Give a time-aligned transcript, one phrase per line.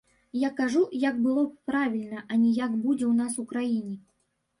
[0.43, 3.93] Я кажу, як было б правільна, а не як будзе ў нас у кране.